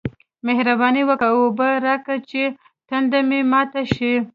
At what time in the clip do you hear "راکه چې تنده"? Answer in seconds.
1.85-3.19